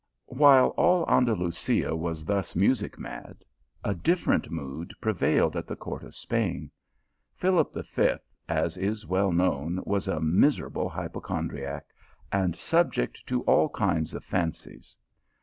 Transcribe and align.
While 0.33 0.69
all 0.77 1.07
Andalusia 1.07 1.95
was 1.95 2.25
thus 2.25 2.55
music 2.55 2.97
mad, 2.97 3.45
a 3.83 3.93
dif 3.93 4.25
ferent 4.25 4.49
mood 4.49 4.95
prevailed 4.99 5.55
at 5.55 5.67
the 5.67 5.75
court 5.75 6.01
of 6.03 6.15
Spain. 6.15 6.71
Philip 7.35 7.75
V., 7.75 8.15
as 8.49 8.77
is 8.77 9.05
well 9.05 9.31
known, 9.31 9.79
was 9.85 10.07
a 10.07 10.19
miserable 10.19 10.89
hypochon 10.89 11.49
driac, 11.51 11.83
and 12.31 12.55
subject 12.55 13.27
to 13.27 13.43
all 13.43 13.69
kinds 13.69 14.15
of 14.15 14.23
fancies. 14.23 14.97